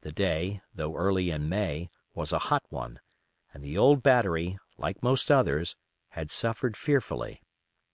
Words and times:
The 0.00 0.10
day, 0.10 0.62
though 0.74 0.96
early 0.96 1.30
in 1.30 1.46
May, 1.50 1.90
was 2.14 2.32
a 2.32 2.38
hot 2.48 2.62
one, 2.70 2.98
and 3.52 3.62
the 3.62 3.76
old 3.76 4.02
battery, 4.02 4.58
like 4.78 5.02
most 5.02 5.30
others, 5.30 5.76
had 6.12 6.30
suffered 6.30 6.78
fearfully. 6.78 7.42